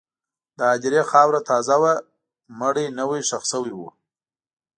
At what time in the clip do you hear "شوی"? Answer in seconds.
3.51-3.73